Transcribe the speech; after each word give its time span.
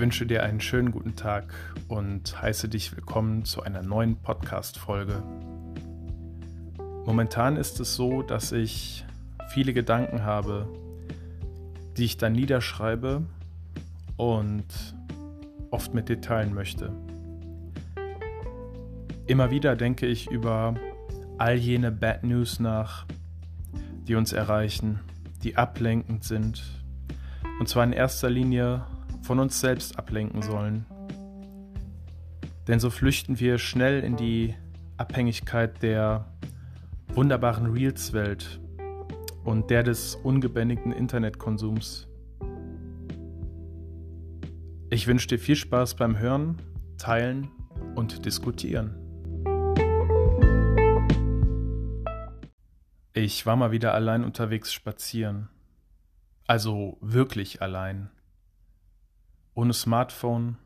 wünsche 0.00 0.24
dir 0.24 0.42
einen 0.44 0.62
schönen 0.62 0.92
guten 0.92 1.14
Tag 1.14 1.52
und 1.86 2.40
heiße 2.40 2.70
dich 2.70 2.96
willkommen 2.96 3.44
zu 3.44 3.62
einer 3.62 3.82
neuen 3.82 4.16
Podcast-Folge. 4.16 5.22
Momentan 7.04 7.56
ist 7.56 7.78
es 7.80 7.96
so, 7.96 8.22
dass 8.22 8.50
ich 8.50 9.04
viele 9.50 9.74
Gedanken 9.74 10.24
habe, 10.24 10.66
die 11.98 12.06
ich 12.06 12.16
dann 12.16 12.32
niederschreibe 12.32 13.26
und 14.16 14.64
oft 15.70 15.92
mit 15.92 16.08
dir 16.08 16.18
möchte. 16.54 16.92
Immer 19.26 19.50
wieder 19.50 19.76
denke 19.76 20.06
ich 20.06 20.30
über 20.30 20.76
all 21.36 21.56
jene 21.56 21.92
Bad 21.92 22.24
News 22.24 22.58
nach, 22.58 23.04
die 24.08 24.14
uns 24.14 24.32
erreichen, 24.32 25.00
die 25.44 25.58
ablenkend 25.58 26.24
sind, 26.24 26.62
und 27.58 27.68
zwar 27.68 27.84
in 27.84 27.92
erster 27.92 28.30
Linie 28.30 28.86
von 29.30 29.38
uns 29.38 29.60
selbst 29.60 29.96
ablenken 29.96 30.42
sollen. 30.42 30.84
Denn 32.66 32.80
so 32.80 32.90
flüchten 32.90 33.38
wir 33.38 33.58
schnell 33.58 34.02
in 34.02 34.16
die 34.16 34.56
Abhängigkeit 34.96 35.80
der 35.84 36.26
wunderbaren 37.14 37.66
Reels-Welt 37.66 38.58
und 39.44 39.70
der 39.70 39.84
des 39.84 40.16
ungebändigten 40.16 40.90
Internetkonsums. 40.90 42.08
Ich 44.90 45.06
wünsche 45.06 45.28
dir 45.28 45.38
viel 45.38 45.54
Spaß 45.54 45.94
beim 45.94 46.18
Hören, 46.18 46.56
Teilen 46.98 47.52
und 47.94 48.26
Diskutieren. 48.26 48.96
Ich 53.12 53.46
war 53.46 53.54
mal 53.54 53.70
wieder 53.70 53.94
allein 53.94 54.24
unterwegs 54.24 54.72
spazieren. 54.72 55.48
Also 56.48 56.98
wirklich 57.00 57.62
allein 57.62 58.10
ohne 59.54 59.72
Smartphone, 59.72 60.56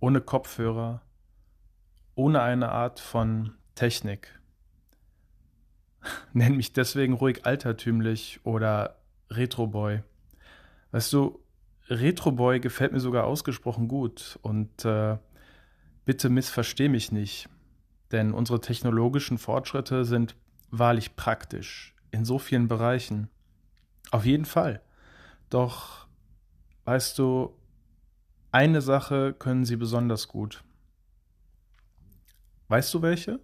ohne 0.00 0.20
Kopfhörer, 0.20 1.02
ohne 2.14 2.42
eine 2.42 2.70
Art 2.70 3.00
von 3.00 3.54
Technik. 3.74 4.40
Nenn 6.32 6.56
mich 6.56 6.72
deswegen 6.72 7.14
ruhig 7.14 7.46
altertümlich 7.46 8.40
oder 8.44 8.96
Retroboy. 9.30 10.02
Weißt 10.90 11.12
du, 11.12 11.40
Retroboy 11.88 12.60
gefällt 12.60 12.92
mir 12.92 13.00
sogar 13.00 13.24
ausgesprochen 13.24 13.88
gut 13.88 14.38
und 14.42 14.84
äh, 14.84 15.18
bitte 16.04 16.28
missversteh 16.28 16.88
mich 16.88 17.12
nicht, 17.12 17.48
denn 18.12 18.32
unsere 18.32 18.60
technologischen 18.60 19.38
Fortschritte 19.38 20.04
sind 20.04 20.36
wahrlich 20.70 21.16
praktisch 21.16 21.94
in 22.10 22.24
so 22.24 22.38
vielen 22.38 22.68
Bereichen. 22.68 23.28
Auf 24.10 24.24
jeden 24.24 24.44
Fall. 24.44 24.80
Doch, 25.50 26.06
weißt 26.84 27.18
du, 27.18 27.54
eine 28.52 28.82
Sache 28.82 29.32
können 29.32 29.64
sie 29.64 29.76
besonders 29.76 30.28
gut. 30.28 30.62
Weißt 32.68 32.92
du 32.92 33.00
welche? 33.00 33.40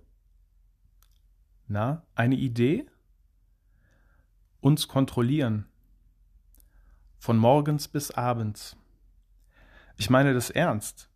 Na, 1.66 2.06
eine 2.14 2.36
Idee? 2.36 2.86
Uns 4.60 4.86
kontrollieren. 4.86 5.66
Von 7.18 7.38
morgens 7.38 7.88
bis 7.88 8.10
abends. 8.10 8.76
Ich 9.96 10.10
meine 10.10 10.34
das 10.34 10.50
ernst. 10.50 11.08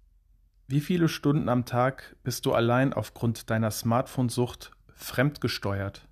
Wie 0.66 0.80
viele 0.80 1.08
Stunden 1.08 1.50
am 1.50 1.66
Tag 1.66 2.16
bist 2.22 2.46
du 2.46 2.54
allein 2.54 2.94
aufgrund 2.94 3.50
deiner 3.50 3.70
Smartphone-Sucht 3.70 4.72
fremdgesteuert? 4.94 6.08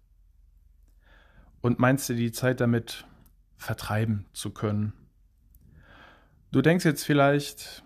Und 1.62 1.78
meinst 1.78 2.10
du 2.10 2.14
die 2.14 2.32
Zeit 2.32 2.60
damit 2.60 3.06
vertreiben 3.56 4.26
zu 4.34 4.50
können? 4.50 4.99
Du 6.52 6.62
denkst 6.62 6.84
jetzt 6.84 7.04
vielleicht, 7.04 7.84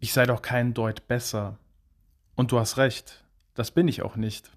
ich 0.00 0.14
sei 0.14 0.24
doch 0.24 0.40
kein 0.40 0.72
Deut 0.72 1.06
besser. 1.06 1.58
Und 2.34 2.50
du 2.50 2.58
hast 2.58 2.78
recht, 2.78 3.24
das 3.52 3.70
bin 3.70 3.88
ich 3.88 4.00
auch 4.00 4.16
nicht. 4.16 4.50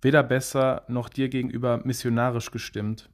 Weder 0.00 0.22
besser 0.22 0.84
noch 0.88 1.10
dir 1.10 1.28
gegenüber 1.28 1.82
missionarisch 1.84 2.50
gestimmt. 2.50 3.10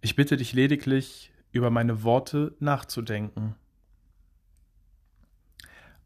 Ich 0.00 0.16
bitte 0.16 0.38
dich 0.38 0.54
lediglich, 0.54 1.32
über 1.52 1.68
meine 1.68 2.02
Worte 2.02 2.56
nachzudenken. 2.60 3.54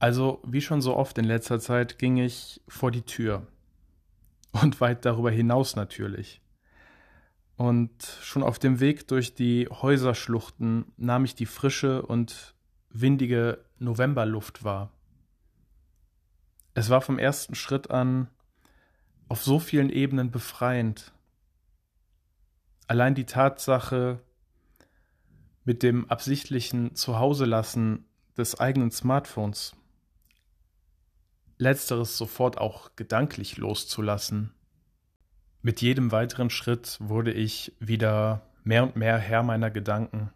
Also, 0.01 0.43
wie 0.45 0.61
schon 0.61 0.83
so 0.83 0.97
oft 0.97 1.17
in 1.19 1.25
letzter 1.25 1.61
Zeit, 1.61 2.01
ging 2.01 2.17
ich 2.17 2.61
vor 2.67 2.91
die 2.91 3.03
Tür. 3.03 3.47
Und 4.51 4.81
weit 4.81 5.05
darüber 5.05 5.31
hinaus 5.31 5.77
natürlich. 5.77 6.41
Und 7.57 8.03
schon 8.21 8.43
auf 8.43 8.59
dem 8.59 8.81
Weg 8.81 9.09
durch 9.09 9.35
die 9.35 9.67
Häuserschluchten 9.69 10.93
nahm 10.97 11.25
ich 11.25 11.35
die 11.35 11.47
frische 11.47 12.03
und 12.03 12.55
windige 12.91 13.65
Novemberluft 13.79 14.63
wahr. 14.63 14.93
Es 16.75 16.91
war 16.91 17.01
vom 17.01 17.19
ersten 17.19 17.55
Schritt 17.55 17.91
an 17.91 18.29
auf 19.29 19.43
so 19.43 19.59
vielen 19.59 19.91
Ebenen 19.91 20.31
befreiend. 20.31 21.13
Allein 22.87 23.15
die 23.15 23.25
Tatsache, 23.25 24.21
mit 25.65 25.83
dem 25.83 26.09
absichtlichen 26.11 26.95
Zuhauselassen 26.95 28.05
des 28.37 28.61
eigenen 28.61 28.93
Smartphones, 28.93 29.75
letzteres 31.59 32.17
sofort 32.17 32.59
auch 32.59 32.95
gedanklich 32.95 33.57
loszulassen, 33.57 34.53
mit 35.63 35.81
jedem 35.81 36.13
weiteren 36.13 36.51
Schritt 36.51 36.99
wurde 37.01 37.33
ich 37.33 37.73
wieder 37.81 38.43
mehr 38.65 38.83
und 38.83 38.97
mehr 38.97 39.19
Herr 39.19 39.43
meiner 39.43 39.71
Gedanken. 39.71 40.31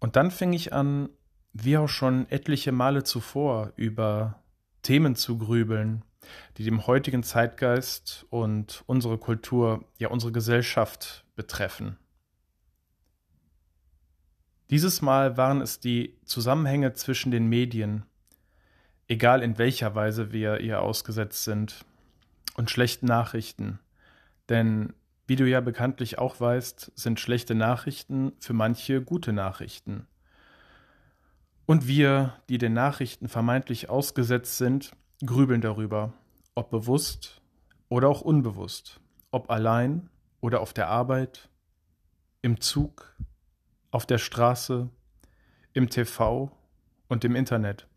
Und 0.00 0.16
dann 0.16 0.30
fing 0.30 0.52
ich 0.52 0.72
an, 0.72 1.08
wie 1.52 1.78
auch 1.78 1.88
schon 1.88 2.28
etliche 2.30 2.72
Male 2.72 3.04
zuvor, 3.04 3.72
über 3.76 4.42
Themen 4.82 5.16
zu 5.16 5.38
grübeln, 5.38 6.04
die 6.58 6.64
dem 6.64 6.86
heutigen 6.86 7.22
Zeitgeist 7.22 8.26
und 8.30 8.82
unsere 8.86 9.18
Kultur, 9.18 9.84
ja 9.98 10.08
unsere 10.08 10.32
Gesellschaft 10.32 11.24
betreffen. 11.36 11.96
Dieses 14.70 15.02
Mal 15.02 15.36
waren 15.36 15.60
es 15.60 15.78
die 15.78 16.18
Zusammenhänge 16.24 16.94
zwischen 16.94 17.30
den 17.30 17.46
Medien, 17.46 18.04
egal 19.08 19.42
in 19.42 19.58
welcher 19.58 19.94
Weise 19.94 20.32
wir 20.32 20.60
ihr 20.60 20.80
ausgesetzt 20.80 21.44
sind, 21.44 21.84
und 22.54 22.70
schlechten 22.70 23.06
Nachrichten. 23.06 23.78
Denn 24.48 24.94
wie 25.26 25.36
du 25.36 25.48
ja 25.48 25.60
bekanntlich 25.60 26.18
auch 26.18 26.38
weißt, 26.40 26.92
sind 26.94 27.20
schlechte 27.20 27.54
Nachrichten 27.54 28.32
für 28.40 28.52
manche 28.52 29.02
gute 29.02 29.32
Nachrichten. 29.32 30.06
Und 31.66 31.88
wir, 31.88 32.34
die 32.48 32.58
den 32.58 32.74
Nachrichten 32.74 33.28
vermeintlich 33.28 33.88
ausgesetzt 33.88 34.58
sind, 34.58 34.92
grübeln 35.24 35.62
darüber, 35.62 36.12
ob 36.54 36.70
bewusst 36.70 37.40
oder 37.88 38.08
auch 38.08 38.20
unbewusst, 38.20 39.00
ob 39.30 39.50
allein 39.50 40.10
oder 40.40 40.60
auf 40.60 40.74
der 40.74 40.88
Arbeit, 40.88 41.48
im 42.42 42.60
Zug, 42.60 43.16
auf 43.90 44.04
der 44.04 44.18
Straße, 44.18 44.90
im 45.72 45.88
TV 45.88 46.52
und 47.08 47.24
im 47.24 47.34
Internet. 47.34 47.88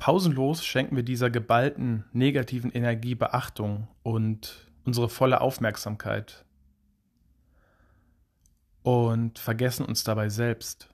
Pausenlos 0.00 0.64
schenken 0.64 0.96
wir 0.96 1.02
dieser 1.02 1.28
geballten 1.28 2.06
negativen 2.12 2.72
Energie 2.72 3.14
Beachtung 3.14 3.86
und 4.02 4.66
unsere 4.84 5.10
volle 5.10 5.42
Aufmerksamkeit 5.42 6.46
und 8.82 9.38
vergessen 9.38 9.84
uns 9.84 10.02
dabei 10.02 10.30
selbst. 10.30 10.88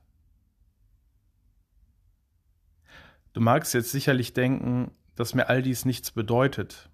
Du 3.32 3.40
magst 3.40 3.74
jetzt 3.74 3.92
sicherlich 3.92 4.32
denken, 4.32 4.90
dass 5.14 5.34
mir 5.34 5.48
all 5.48 5.62
dies 5.62 5.84
nichts 5.84 6.10
bedeutet. 6.10 6.90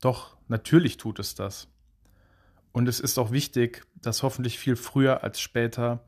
Doch, 0.00 0.36
natürlich 0.48 0.96
tut 0.96 1.20
es 1.20 1.36
das. 1.36 1.68
Und 2.72 2.88
es 2.88 2.98
ist 2.98 3.16
auch 3.16 3.30
wichtig, 3.30 3.86
dass 3.94 4.24
hoffentlich 4.24 4.58
viel 4.58 4.74
früher 4.74 5.22
als 5.22 5.40
später 5.40 6.04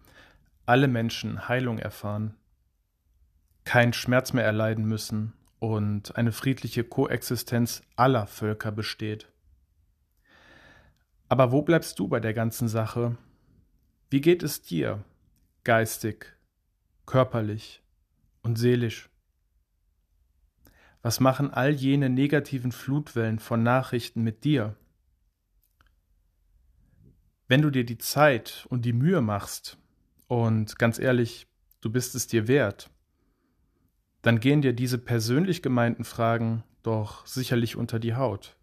alle 0.67 0.89
Menschen 0.89 1.49
Heilung 1.49 1.79
erfahren 1.79 2.35
keinen 3.65 3.93
Schmerz 3.93 4.33
mehr 4.33 4.45
erleiden 4.45 4.85
müssen 4.85 5.33
und 5.59 6.17
eine 6.17 6.33
friedliche 6.33 6.85
Koexistenz 6.85 7.83
aller 7.97 8.27
Völker 8.27 8.73
besteht. 8.73 9.29
Aber 11.29 11.53
wo 11.53 11.63
bleibst 11.63 11.99
du 11.99 12.09
bei 12.09 12.21
der 12.21 12.35
ganzen 12.35 12.69
Sache? 12.69 13.17
Wie 14.11 14.21
geht 14.21 14.43
es 14.43 14.61
dir, 14.61 15.05
geistig, 15.65 16.37
körperlich 17.07 17.83
und 18.43 18.57
seelisch? 18.59 19.09
Was 21.01 21.21
machen 21.21 21.51
all 21.51 21.71
jene 21.71 22.11
negativen 22.11 22.71
Flutwellen 22.71 23.39
von 23.39 23.63
Nachrichten 23.63 24.23
mit 24.23 24.45
dir? 24.45 24.77
Wenn 27.49 27.63
du 27.63 27.71
dir 27.71 27.85
die 27.85 27.99
Zeit 27.99 28.67
und 28.71 28.85
die 28.85 28.93
Mühe 28.93 29.21
machst, 29.21 29.79
und 30.29 30.79
ganz 30.79 30.99
ehrlich, 30.99 31.47
du 31.81 31.91
bist 31.91 32.15
es 32.15 32.27
dir 32.27 32.49
wert, 32.49 32.91
dann 34.23 34.41
gehen 34.41 34.63
dir 34.63 34.73
diese 34.73 34.99
persönlich 34.99 35.63
gemeinten 35.63 36.05
Fragen 36.05 36.65
doch 36.83 37.27
sicherlich 37.27 37.77
unter 37.77 37.99
die 37.99 38.15
Haut. 38.15 38.57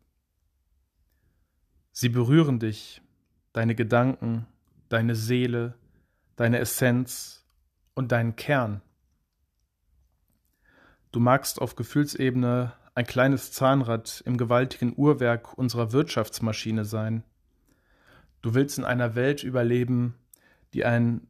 Sie 1.91 2.09
berühren 2.09 2.59
dich, 2.59 3.01
deine 3.53 3.75
Gedanken 3.75 4.47
deine 4.89 5.15
Seele, 5.15 5.75
deine 6.35 6.59
Essenz 6.59 7.45
und 7.93 8.11
deinen 8.11 8.35
Kern. 8.35 8.81
Du 11.11 11.19
magst 11.19 11.61
auf 11.61 11.75
Gefühlsebene 11.75 12.73
ein 12.95 13.05
kleines 13.05 13.51
Zahnrad 13.51 14.21
im 14.25 14.37
gewaltigen 14.37 14.93
Uhrwerk 14.95 15.57
unserer 15.57 15.91
Wirtschaftsmaschine 15.91 16.85
sein. 16.85 17.23
Du 18.41 18.53
willst 18.53 18.77
in 18.77 18.83
einer 18.83 19.15
Welt 19.15 19.43
überleben, 19.43 20.15
die 20.73 20.85
ein 20.85 21.27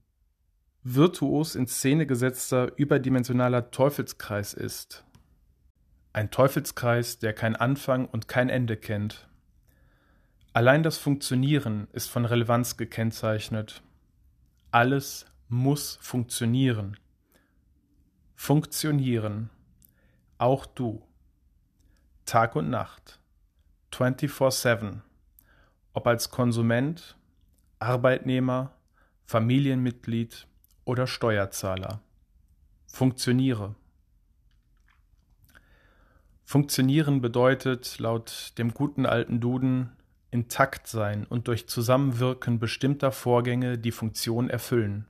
virtuos 0.84 1.56
in 1.56 1.68
Szene 1.68 2.06
gesetzter, 2.06 2.72
überdimensionaler 2.78 3.72
Teufelskreis 3.72 4.54
ist. 4.54 5.04
Ein 6.14 6.32
Teufelskreis, 6.32 7.20
der 7.20 7.34
kein 7.34 7.56
Anfang 7.56 8.06
und 8.06 8.28
kein 8.28 8.50
Ende 8.50 8.78
kennt. 8.78 9.28
Allein 10.54 10.82
das 10.82 10.98
Funktionieren 10.98 11.88
ist 11.92 12.10
von 12.10 12.26
Relevanz 12.26 12.78
gekennzeichnet. 12.78 13.84
Alles 14.72 15.26
muss 15.48 16.00
funktionieren. 16.02 16.98
Funktionieren. 18.36 19.50
Auch 20.38 20.66
du. 20.66 21.04
Tag 22.26 22.56
und 22.56 22.70
Nacht. 22.70 23.20
24-7. 23.92 25.02
Ob 25.94 26.08
als 26.08 26.30
Konsument, 26.32 27.18
Arbeitnehmer, 27.80 28.74
Familienmitglied 29.26 30.48
oder 30.90 31.06
Steuerzahler. 31.06 32.02
Funktioniere. 32.88 33.76
Funktionieren 36.44 37.22
bedeutet 37.22 38.00
laut 38.00 38.54
dem 38.58 38.74
guten 38.74 39.06
alten 39.06 39.40
Duden 39.40 39.92
intakt 40.32 40.88
sein 40.88 41.26
und 41.26 41.48
durch 41.48 41.70
Zusammenwirken 41.70 42.58
bestimmter 42.58 43.12
Vorgänge 43.12 43.78
die 43.78 43.92
Funktion 43.92 44.50
erfüllen. 44.50 45.06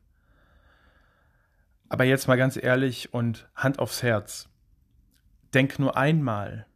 Aber 1.88 2.04
jetzt 2.04 2.28
mal 2.28 2.36
ganz 2.36 2.62
ehrlich 2.62 3.14
und 3.14 3.50
Hand 3.56 3.80
aufs 3.80 4.04
Herz. 4.04 4.50
Denk 5.54 5.80
nur 5.80 5.96
einmal 5.96 6.68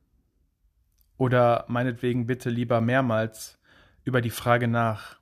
oder 1.17 1.65
meinetwegen 1.67 2.25
bitte 2.25 2.49
lieber 2.49 2.79
mehrmals 2.79 3.59
über 4.05 4.21
die 4.21 4.29
Frage 4.29 4.69
nach, 4.69 5.19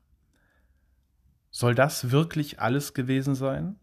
soll 1.51 1.75
das 1.75 2.11
wirklich 2.11 2.59
alles 2.59 2.93
gewesen 2.93 3.35
sein? 3.35 3.75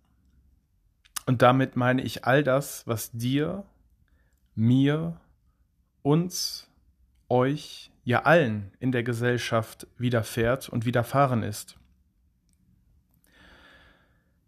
Und 1.26 1.43
damit 1.43 1.76
meine 1.76 2.03
ich 2.03 2.25
all 2.25 2.43
das, 2.43 2.87
was 2.87 3.12
dir, 3.12 3.65
mir, 4.55 5.20
uns, 6.03 6.70
euch, 7.29 7.93
ja 8.05 8.23
allen 8.23 8.73
in 8.81 8.91
der 8.91 9.03
Gesellschaft 9.03 9.87
widerfährt 9.99 10.70
und 10.70 10.87
widerfahren 10.87 11.43
ist. 11.43 11.79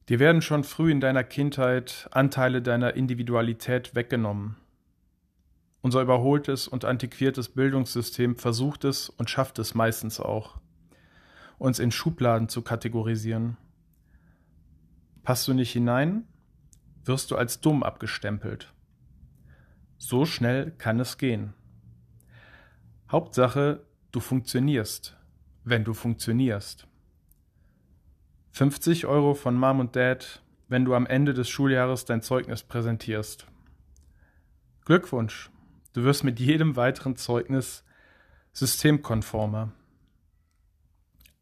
Dir 0.09 0.19
werden 0.19 0.41
schon 0.41 0.65
früh 0.65 0.91
in 0.91 1.01
deiner 1.01 1.23
Kindheit 1.23 2.09
Anteile 2.11 2.63
deiner 2.63 2.95
Individualität 2.95 3.95
weggenommen. 3.95 4.57
Unser 5.83 6.01
überholtes 6.01 6.67
und 6.67 6.87
antiquiertes 6.87 7.51
Bildungssystem 7.51 8.37
versucht 8.37 8.85
es 8.85 9.11
und 9.11 9.29
schafft 9.29 9.59
es 9.59 9.75
meistens 9.75 10.19
auch 10.19 10.59
uns 11.61 11.79
in 11.79 11.91
Schubladen 11.91 12.49
zu 12.49 12.63
kategorisieren. 12.63 13.59
Passt 15.23 15.47
du 15.47 15.53
nicht 15.53 15.71
hinein, 15.71 16.25
wirst 17.05 17.31
du 17.31 17.37
als 17.37 17.61
dumm 17.61 17.83
abgestempelt. 17.83 18.73
So 19.99 20.25
schnell 20.25 20.71
kann 20.79 20.99
es 21.01 21.19
gehen. 21.19 21.53
Hauptsache, 23.11 23.85
du 24.11 24.21
funktionierst, 24.21 25.19
wenn 25.63 25.85
du 25.85 25.93
funktionierst. 25.93 26.89
50 28.53 29.05
Euro 29.05 29.35
von 29.35 29.55
Mom 29.55 29.81
und 29.81 29.97
Dad, 29.97 30.43
wenn 30.69 30.87
du 30.87 30.95
am 30.95 31.07
Ende 31.07 31.35
des 31.35 31.51
Schuljahres 31.51 32.07
dein 32.07 32.23
Zeugnis 32.23 32.63
präsentierst. 32.63 33.47
Glückwunsch, 34.87 35.51
du 35.93 36.05
wirst 36.05 36.25
mit 36.25 36.41
jedem 36.41 36.77
weiteren 36.77 37.17
Zeugnis 37.17 37.85
systemkonformer. 38.55 39.73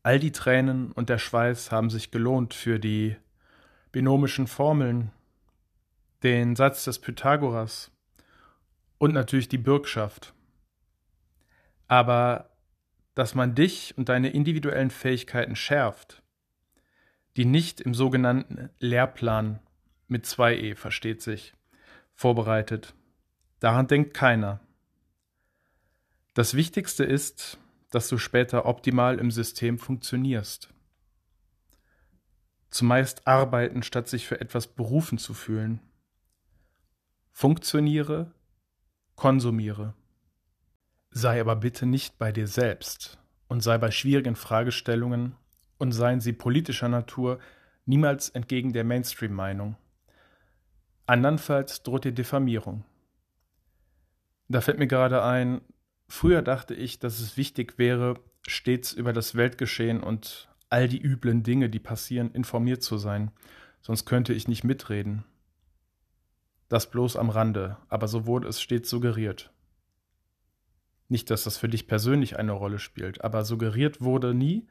All 0.03 0.19
die 0.19 0.33
Tränen 0.33 0.93
und 0.93 1.09
der 1.09 1.19
Schweiß 1.19 1.73
haben 1.73 1.91
sich 1.91 2.11
gelohnt 2.11 2.55
für 2.55 2.79
die 2.79 3.17
binomischen 3.93 4.47
Formeln, 4.47 5.11
den 6.23 6.57
Satz 6.57 6.85
des 6.85 6.99
Pythagoras 6.99 7.91
und 8.99 9.15
natürlich 9.15 9.49
die 9.49 9.59
Bürgschaft. 9.59 10.35
Aber 11.87 12.51
dass 13.15 13.35
man 13.35 13.55
dich 13.55 13.97
und 13.97 14.09
deine 14.09 14.31
individuellen 14.31 14.91
Fähigkeiten 14.91 15.57
schärft, 15.57 16.23
die 17.37 17.45
nicht 17.45 17.81
im 17.81 17.95
sogenannten 17.95 18.71
Lehrplan 18.79 19.61
mit 20.07 20.25
2e 20.25 20.77
versteht 20.77 21.23
sich, 21.23 21.55
vorbereitet, 22.15 22.95
daran 23.61 23.87
denkt 23.87 24.15
keiner. 24.15 24.61
Das 26.35 26.55
Wichtigste 26.55 27.05
ist, 27.05 27.59
dass 27.91 28.09
du 28.09 28.19
später 28.19 28.67
optimal 28.67 29.19
im 29.19 29.31
System 29.31 29.79
funktionierst. 29.79 30.73
Zumeist 32.71 33.27
arbeiten, 33.27 33.83
statt 33.83 34.09
sich 34.09 34.27
für 34.27 34.41
etwas 34.41 34.67
berufen 34.67 35.19
zu 35.19 35.33
fühlen. 35.33 35.81
Funktioniere, 37.33 38.33
konsumiere. 39.15 39.95
Sei 41.11 41.41
aber 41.41 41.57
bitte 41.57 41.87
nicht 41.87 42.19
bei 42.19 42.33
dir 42.33 42.47
selbst 42.47 43.19
und 43.49 43.63
sei 43.63 43.79
bei 43.79 43.91
schwierigen 43.91 44.37
Fragestellungen 44.37 45.35
und 45.79 45.93
seien 45.93 46.21
sie 46.21 46.33
politischer 46.33 46.89
Natur 46.89 47.39
niemals 47.87 48.29
entgegen 48.29 48.73
der 48.73 48.85
Mainstream-Meinung. 48.85 49.77
Andernfalls 51.07 51.83
droht 51.83 52.05
dir 52.05 52.13
Diffamierung. 52.13 52.85
Da 54.49 54.61
fällt 54.61 54.79
mir 54.79 54.87
gerade 54.87 55.23
ein, 55.23 55.63
Früher 56.09 56.43
dachte 56.43 56.75
ich, 56.75 56.99
dass 56.99 57.21
es 57.21 57.37
wichtig 57.37 57.79
wäre, 57.79 58.21
stets 58.47 58.93
über 58.93 59.13
das 59.13 59.35
Weltgeschehen 59.35 60.03
und 60.03 60.49
all 60.71 60.89
die 60.89 61.01
üblen 61.01 61.43
Dinge, 61.43 61.69
die 61.69 61.79
passieren, 61.79 62.33
informiert 62.33 62.83
zu 62.83 62.99
sein, 62.99 63.31
sonst 63.81 64.07
könnte 64.07 64.33
ich 64.33 64.49
nicht 64.49 64.65
mitreden. 64.65 65.25
Das 66.69 66.91
bloß 66.91 67.17
am 67.17 67.31
Rande, 67.31 67.79
aber 67.89 68.09
so 68.09 68.27
wurde 68.27 68.49
es 68.49 68.61
stets 68.61 68.91
suggeriert. 68.91 69.53
Nicht, 71.09 71.31
dass 71.31 71.45
das 71.45 71.57
für 71.57 71.69
dich 71.69 71.87
persönlich 71.87 72.39
eine 72.39 72.53
Rolle 72.53 72.79
spielt, 72.79 73.25
aber 73.25 73.45
suggeriert 73.45 74.03
wurde 74.03 74.35
nie, 74.35 74.69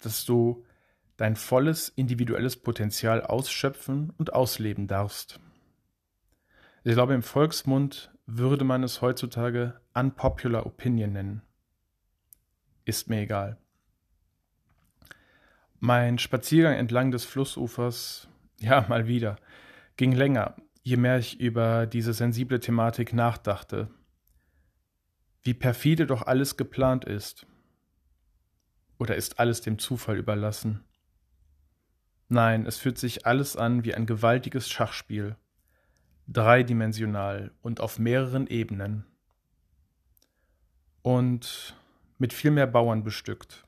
dass 0.00 0.24
du 0.24 0.64
dein 1.16 1.36
volles 1.36 1.88
individuelles 1.88 2.56
Potenzial 2.56 3.22
ausschöpfen 3.22 4.12
und 4.18 4.32
ausleben 4.32 4.86
darfst. 4.86 5.40
Ich 6.84 6.92
glaube, 6.92 7.14
im 7.14 7.22
Volksmund 7.22 8.13
würde 8.26 8.64
man 8.64 8.82
es 8.82 9.02
heutzutage 9.02 9.80
unpopular 9.94 10.66
opinion 10.66 11.12
nennen. 11.12 11.42
Ist 12.84 13.08
mir 13.08 13.20
egal. 13.20 13.58
Mein 15.80 16.18
Spaziergang 16.18 16.74
entlang 16.74 17.10
des 17.10 17.24
Flussufers, 17.24 18.28
ja, 18.58 18.86
mal 18.88 19.06
wieder, 19.06 19.36
ging 19.96 20.12
länger, 20.12 20.56
je 20.82 20.96
mehr 20.96 21.18
ich 21.18 21.40
über 21.40 21.86
diese 21.86 22.14
sensible 22.14 22.60
Thematik 22.60 23.12
nachdachte. 23.12 23.90
Wie 25.42 25.54
perfide 25.54 26.06
doch 26.06 26.22
alles 26.22 26.56
geplant 26.56 27.04
ist. 27.04 27.46
Oder 28.98 29.16
ist 29.16 29.38
alles 29.38 29.60
dem 29.60 29.78
Zufall 29.78 30.16
überlassen? 30.16 30.84
Nein, 32.28 32.64
es 32.64 32.78
fühlt 32.78 32.96
sich 32.96 33.26
alles 33.26 33.56
an 33.56 33.84
wie 33.84 33.94
ein 33.94 34.06
gewaltiges 34.06 34.70
Schachspiel, 34.70 35.36
dreidimensional 36.26 37.52
und 37.62 37.80
auf 37.80 37.98
mehreren 37.98 38.46
Ebenen. 38.46 39.04
Und 41.02 41.76
mit 42.18 42.32
viel 42.32 42.50
mehr 42.50 42.66
Bauern 42.66 43.04
bestückt. 43.04 43.66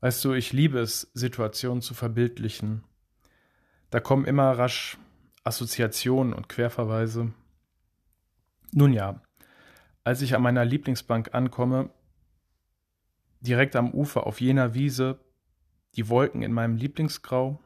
Weißt 0.00 0.24
du, 0.24 0.32
ich 0.34 0.52
liebe 0.52 0.78
es, 0.78 1.10
Situationen 1.14 1.82
zu 1.82 1.94
verbildlichen. 1.94 2.84
Da 3.90 4.00
kommen 4.00 4.26
immer 4.26 4.52
rasch 4.52 4.98
Assoziationen 5.44 6.34
und 6.34 6.48
Querverweise. 6.48 7.32
Nun 8.72 8.92
ja, 8.92 9.22
als 10.04 10.20
ich 10.20 10.34
an 10.34 10.42
meiner 10.42 10.64
Lieblingsbank 10.64 11.34
ankomme, 11.34 11.90
direkt 13.40 13.76
am 13.76 13.92
Ufer 13.92 14.26
auf 14.26 14.40
jener 14.40 14.74
Wiese, 14.74 15.18
die 15.96 16.08
Wolken 16.08 16.42
in 16.42 16.52
meinem 16.52 16.76
Lieblingsgrau, 16.76 17.60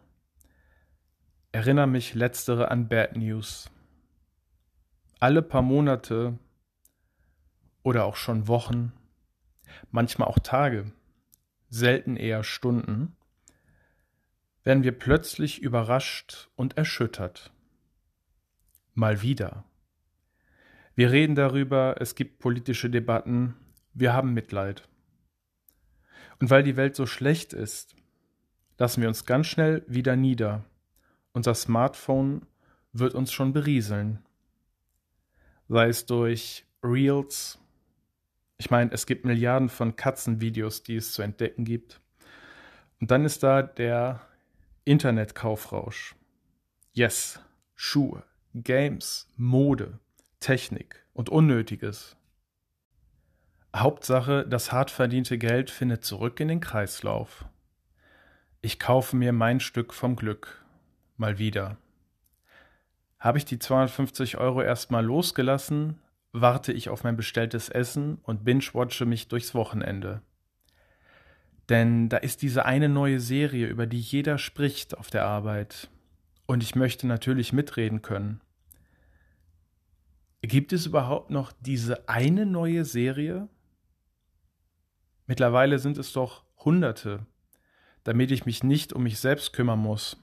erinnere 1.53 1.87
mich 1.87 2.15
letztere 2.15 2.71
an 2.71 2.89
Bad 2.89 3.17
News. 3.17 3.71
Alle 5.21 5.43
paar 5.43 5.63
Monate 5.63 6.39
oder 7.83 8.07
auch 8.07 8.17
schon 8.17 8.49
Wochen, 8.49 8.93
manchmal 9.91 10.29
auch 10.29 10.39
Tage, 10.39 10.91
selten 11.69 12.17
eher 12.17 12.43
Stunden, 12.43 13.17
werden 14.65 14.83
wir 14.83 14.93
plötzlich 14.99 15.61
überrascht 15.61 16.49
und 16.57 16.79
erschüttert. 16.79 17.53
Mal 18.95 19.23
wieder. 19.23 19.65
Wir 20.95 21.11
reden 21.11 21.35
darüber, 21.35 21.97
es 22.01 22.15
gibt 22.15 22.39
politische 22.39 22.89
Debatten, 22.89 23.57
wir 23.93 24.13
haben 24.13 24.33
Mitleid. 24.33 24.89
Und 26.41 26.51
weil 26.51 26.63
die 26.63 26.77
Welt 26.77 26.97
so 26.97 27.07
schlecht 27.07 27.53
ist, 27.53 27.95
lassen 28.79 29.03
wir 29.03 29.09
uns 29.09 29.27
ganz 29.27 29.47
schnell 29.47 29.85
wieder 29.87 30.17
nieder. 30.17 30.65
Unser 31.33 31.55
Smartphone 31.55 32.47
wird 32.93 33.15
uns 33.15 33.33
schon 33.33 33.53
berieseln. 33.53 34.19
Sei 35.69 35.89
es 35.89 36.07
durch 36.07 36.67
Reels. 36.83 37.59
Ich 38.59 38.71
meine, 38.71 38.93
es 38.93 39.07
gibt 39.07 39.25
Milliarden 39.25 39.69
von 39.69 39.97
Katzenvideos, 39.97 40.83
die 40.83 40.97
es 40.97 41.13
zu 41.13 41.23
entdecken 41.23 41.65
gibt. 41.65 42.01
Und 43.01 43.11
dann 43.11 43.25
ist 43.25 43.43
da 43.43 43.63
der 43.63 44.21
Internetkaufrausch. 44.85 46.15
Yes, 46.93 47.41
Schuhe, 47.75 48.23
Games, 48.55 49.29
Mode, 49.37 49.99
Technik 50.41 51.05
und 51.15 51.31
Unnötiges. 51.31 52.17
Hauptsache, 53.75 54.47
das 54.47 54.71
hart 54.71 54.91
verdiente 54.91 55.39
Geld 55.39 55.71
findet 55.71 56.05
zurück 56.05 56.39
in 56.41 56.49
den 56.49 56.61
Kreislauf. 56.61 57.47
Ich 58.61 58.79
kaufe 58.79 59.17
mir 59.17 59.33
mein 59.33 59.61
Stück 59.61 59.95
vom 59.95 60.15
Glück. 60.15 60.62
Mal 61.23 61.39
wieder. 61.39 61.77
Habe 63.21 63.39
ich 63.39 63.45
die 63.45 63.61
250 63.61 64.39
Euro 64.39 64.61
erstmal 64.61 65.05
losgelassen, 65.05 66.01
warte 66.33 66.73
ich 66.73 66.89
auf 66.89 67.05
mein 67.05 67.17
bestelltes 67.17 67.69
Essen 67.69 68.19
und 68.25 68.45
binge-watche 68.45 69.07
mich 69.07 69.29
durchs 69.29 69.55
Wochenende. 69.55 70.21
Denn 71.69 72.09
da 72.09 72.17
ist 72.17 72.43
diese 72.43 72.65
eine 72.67 72.89
neue 72.89 73.21
Serie, 73.21 73.69
über 73.69 73.87
die 73.87 74.01
jeder 74.01 74.37
spricht 74.37 74.99
auf 74.99 75.11
der 75.11 75.25
Arbeit. 75.25 75.89
Und 76.47 76.65
ich 76.65 76.75
möchte 76.75 77.07
natürlich 77.07 77.53
mitreden 77.53 78.03
können. 78.03 78.41
Gibt 80.41 80.73
es 80.73 80.87
überhaupt 80.87 81.31
noch 81.31 81.53
diese 81.61 82.09
eine 82.09 82.47
neue 82.47 82.85
Serie? 82.85 83.49
Mittlerweile 85.29 85.79
sind 85.79 85.99
es 85.99 86.13
doch 86.13 86.43
Hunderte, 86.65 87.25
damit 88.03 88.33
ich 88.33 88.45
mich 88.45 88.65
nicht 88.65 88.93
um 88.93 89.05
mich 89.05 89.21
selbst 89.21 89.53
kümmern 89.53 89.79
muss. 89.79 90.17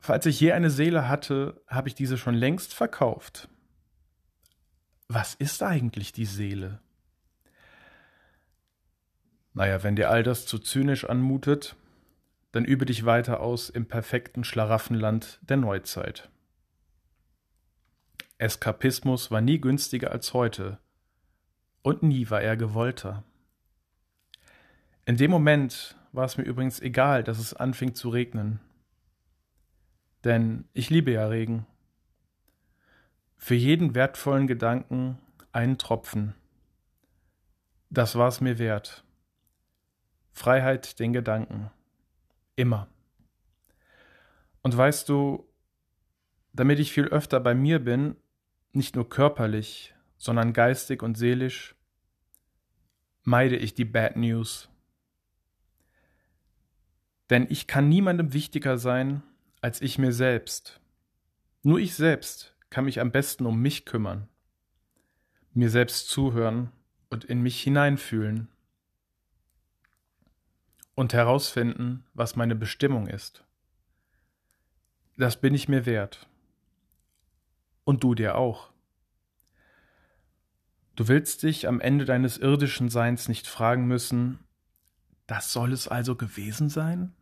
Falls 0.00 0.26
ich 0.26 0.40
je 0.40 0.52
eine 0.52 0.70
Seele 0.70 1.08
hatte, 1.08 1.60
habe 1.66 1.88
ich 1.88 1.94
diese 1.94 2.18
schon 2.18 2.34
längst 2.34 2.74
verkauft. 2.74 3.48
Was 5.08 5.34
ist 5.34 5.62
eigentlich 5.62 6.12
die 6.12 6.26
Seele? 6.26 6.80
Naja, 9.54 9.82
wenn 9.82 9.96
dir 9.96 10.10
all 10.10 10.22
das 10.22 10.46
zu 10.46 10.58
zynisch 10.58 11.04
anmutet, 11.04 11.74
dann 12.52 12.64
übe 12.64 12.86
dich 12.86 13.04
weiter 13.04 13.40
aus 13.40 13.70
im 13.70 13.86
perfekten 13.86 14.44
Schlaraffenland 14.44 15.40
der 15.42 15.56
Neuzeit. 15.56 16.28
Eskapismus 18.38 19.30
war 19.30 19.40
nie 19.40 19.60
günstiger 19.60 20.12
als 20.12 20.32
heute, 20.32 20.78
und 21.82 22.02
nie 22.02 22.30
war 22.30 22.40
er 22.40 22.56
gewollter. 22.56 23.24
In 25.06 25.16
dem 25.16 25.30
Moment 25.30 25.96
war 26.12 26.24
es 26.24 26.36
mir 26.36 26.44
übrigens 26.44 26.80
egal, 26.80 27.24
dass 27.24 27.38
es 27.38 27.54
anfing 27.54 27.94
zu 27.94 28.10
regnen. 28.10 28.60
Denn 30.28 30.68
ich 30.74 30.90
liebe 30.90 31.10
ja 31.10 31.26
Regen. 31.26 31.64
Für 33.38 33.54
jeden 33.54 33.94
wertvollen 33.94 34.46
Gedanken 34.46 35.18
einen 35.52 35.78
Tropfen. 35.78 36.34
Das 37.88 38.14
war 38.14 38.28
es 38.28 38.42
mir 38.42 38.58
wert. 38.58 39.04
Freiheit 40.32 40.98
den 40.98 41.14
Gedanken. 41.14 41.70
Immer. 42.56 42.88
Und 44.60 44.76
weißt 44.76 45.08
du, 45.08 45.48
damit 46.52 46.78
ich 46.78 46.92
viel 46.92 47.06
öfter 47.06 47.40
bei 47.40 47.54
mir 47.54 47.82
bin, 47.82 48.14
nicht 48.72 48.96
nur 48.96 49.08
körperlich, 49.08 49.94
sondern 50.18 50.52
geistig 50.52 51.02
und 51.02 51.16
seelisch, 51.16 51.74
meide 53.22 53.56
ich 53.56 53.72
die 53.72 53.86
Bad 53.86 54.16
News. 54.16 54.68
Denn 57.30 57.46
ich 57.48 57.66
kann 57.66 57.88
niemandem 57.88 58.34
wichtiger 58.34 58.76
sein 58.76 59.22
als 59.60 59.80
ich 59.80 59.98
mir 59.98 60.12
selbst. 60.12 60.80
Nur 61.62 61.78
ich 61.78 61.94
selbst 61.94 62.54
kann 62.70 62.84
mich 62.84 63.00
am 63.00 63.10
besten 63.10 63.46
um 63.46 63.60
mich 63.60 63.84
kümmern, 63.84 64.28
mir 65.52 65.70
selbst 65.70 66.08
zuhören 66.08 66.70
und 67.10 67.24
in 67.24 67.42
mich 67.42 67.60
hineinfühlen 67.62 68.48
und 70.94 71.12
herausfinden, 71.12 72.04
was 72.14 72.36
meine 72.36 72.54
Bestimmung 72.54 73.06
ist. 73.06 73.44
Das 75.16 75.40
bin 75.40 75.54
ich 75.54 75.68
mir 75.68 75.86
wert. 75.86 76.28
Und 77.84 78.04
du 78.04 78.14
dir 78.14 78.36
auch. 78.36 78.70
Du 80.94 81.08
willst 81.08 81.42
dich 81.42 81.66
am 81.68 81.80
Ende 81.80 82.04
deines 82.04 82.38
irdischen 82.38 82.88
Seins 82.88 83.28
nicht 83.28 83.46
fragen 83.46 83.86
müssen, 83.86 84.40
das 85.28 85.52
soll 85.52 85.72
es 85.72 85.86
also 85.86 86.16
gewesen 86.16 86.68
sein? 86.68 87.14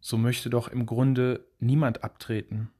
So 0.00 0.16
möchte 0.16 0.50
doch 0.50 0.68
im 0.68 0.86
Grunde 0.86 1.46
niemand 1.58 2.04
abtreten. 2.04 2.70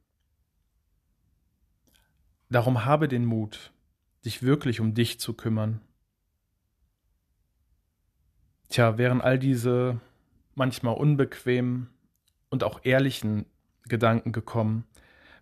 Darum 2.49 2.83
habe 2.83 3.07
den 3.07 3.25
Mut, 3.25 3.71
dich 4.25 4.43
wirklich 4.43 4.79
um 4.79 4.93
dich 4.93 5.19
zu 5.19 5.33
kümmern. 5.33 5.81
Tja, 8.69 8.97
wären 8.97 9.21
all 9.21 9.37
diese 9.37 9.99
manchmal 10.55 10.95
unbequemen 10.95 11.89
und 12.49 12.63
auch 12.63 12.81
ehrlichen 12.83 13.45
Gedanken 13.83 14.31
gekommen, 14.31 14.85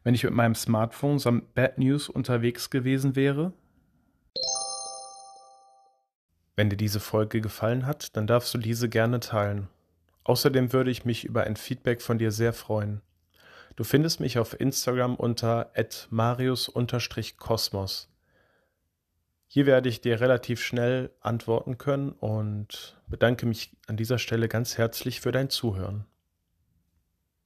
wenn 0.04 0.16
ich 0.16 0.24
mit 0.24 0.34
meinem 0.34 0.56
Smartphone 0.56 1.20
samt 1.20 1.54
Bad 1.54 1.78
News 1.78 2.10
unterwegs 2.10 2.70
gewesen 2.70 3.16
wäre? 3.16 3.54
Wenn 6.56 6.70
dir 6.70 6.78
diese 6.78 7.00
Folge 7.00 7.42
gefallen 7.42 7.86
hat, 7.86 8.16
dann 8.18 8.28
darfst 8.28 8.54
du 8.54 8.58
diese 8.58 8.90
gerne 8.90 9.20
teilen. 9.20 9.68
Außerdem 10.30 10.72
würde 10.74 10.92
ich 10.92 11.06
mich 11.06 11.26
über 11.26 11.46
ein 11.46 11.56
Feedback 11.56 12.04
von 12.04 12.20
dir 12.20 12.32
sehr 12.32 12.54
freuen. 12.54 13.02
Du 13.76 13.84
findest 13.84 14.20
mich 14.20 14.38
auf 14.38 14.60
Instagram 14.60 15.16
unter 15.16 15.72
marius-kosmos. 16.12 18.14
Hier 19.48 19.66
werde 19.66 19.90
ich 19.90 20.02
dir 20.02 20.22
relativ 20.22 20.62
schnell 20.62 21.10
antworten 21.20 21.80
können 21.80 22.12
und 22.12 23.02
bedanke 23.08 23.48
mich 23.48 23.76
an 23.88 23.98
dieser 23.98 24.20
Stelle 24.20 24.48
ganz 24.48 24.78
herzlich 24.78 25.20
für 25.20 25.32
dein 25.32 25.50
Zuhören. 25.50 26.06